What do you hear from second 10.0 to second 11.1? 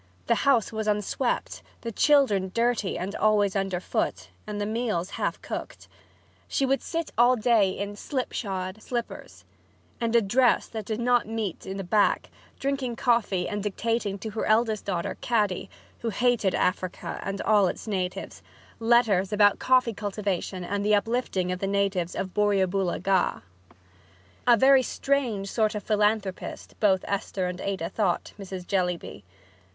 a dress that did